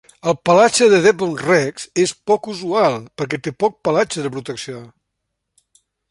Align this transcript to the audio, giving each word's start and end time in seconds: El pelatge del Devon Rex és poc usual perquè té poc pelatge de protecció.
El 0.29 0.33
pelatge 0.49 0.85
del 0.91 1.03
Devon 1.07 1.33
Rex 1.41 1.83
és 2.03 2.13
poc 2.31 2.49
usual 2.53 2.97
perquè 3.21 3.39
té 3.49 3.53
poc 3.65 3.75
pelatge 3.89 4.25
de 4.25 4.31
protecció. 4.37 4.81